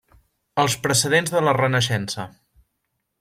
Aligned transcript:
Els 0.61 0.77
precedents 0.87 1.33
de 1.35 1.43
la 1.49 1.55
Renaixença. 1.59 2.27